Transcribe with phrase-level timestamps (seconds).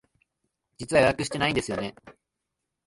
[0.79, 1.93] 実は予約してないんですよね。